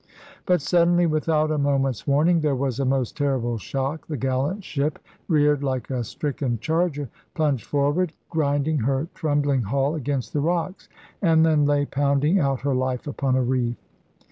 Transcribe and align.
But 0.47 0.61
suddenly, 0.63 1.05
without 1.05 1.51
a 1.51 1.59
moment's 1.59 2.07
warning, 2.07 2.39
there 2.41 2.55
was 2.55 2.79
a 2.79 2.85
most 2.85 3.15
terrific 3.15 3.61
shock. 3.61 4.07
The 4.07 4.17
gallant 4.17 4.63
ship 4.63 4.97
reared 5.27 5.61
like 5.63 5.91
a 5.91 6.03
stricken 6.03 6.57
charger, 6.57 7.07
plunged 7.35 7.65
forward, 7.67 8.11
grinding 8.27 8.79
her 8.79 9.09
trembling 9.13 9.61
hull 9.61 9.93
against 9.93 10.33
the 10.33 10.41
rocks, 10.41 10.89
and 11.21 11.45
then 11.45 11.67
lay 11.67 11.85
pounding 11.85 12.39
out 12.39 12.61
her 12.61 12.73
life 12.73 13.05
upon 13.05 13.35
a 13.35 13.43
reef. 13.43 13.75